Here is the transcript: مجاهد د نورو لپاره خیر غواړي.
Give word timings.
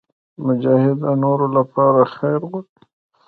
مجاهد 0.45 0.97
د 1.03 1.05
نورو 1.23 1.47
لپاره 1.57 1.99
خیر 2.15 2.41
غواړي. 2.49 2.69